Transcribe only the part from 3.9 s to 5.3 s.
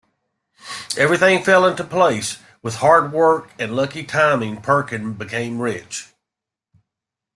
timing, Perkin